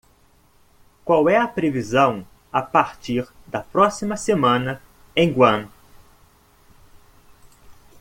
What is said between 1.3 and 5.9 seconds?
a previsão a partir da próxima semana em Guam